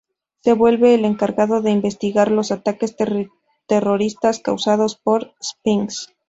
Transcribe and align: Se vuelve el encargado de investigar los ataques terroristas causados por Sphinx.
Se 0.39 0.53
vuelve 0.53 0.95
el 0.95 1.05
encargado 1.05 1.61
de 1.61 1.69
investigar 1.69 2.31
los 2.31 2.51
ataques 2.51 2.95
terroristas 3.67 4.39
causados 4.39 4.95
por 4.95 5.35
Sphinx. 5.39 6.11